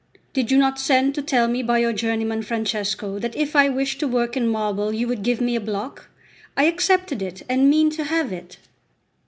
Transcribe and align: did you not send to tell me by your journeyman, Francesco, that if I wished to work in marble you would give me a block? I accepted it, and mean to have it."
did 0.33 0.49
you 0.49 0.57
not 0.57 0.79
send 0.79 1.13
to 1.13 1.21
tell 1.21 1.47
me 1.47 1.61
by 1.61 1.77
your 1.77 1.93
journeyman, 1.93 2.41
Francesco, 2.41 3.19
that 3.19 3.35
if 3.35 3.55
I 3.55 3.69
wished 3.69 3.99
to 3.99 4.07
work 4.07 4.35
in 4.35 4.47
marble 4.47 4.91
you 4.91 5.07
would 5.07 5.21
give 5.21 5.39
me 5.39 5.55
a 5.55 5.61
block? 5.61 6.07
I 6.57 6.63
accepted 6.63 7.21
it, 7.21 7.43
and 7.47 7.69
mean 7.69 7.91
to 7.91 8.05
have 8.05 8.33
it." 8.33 8.57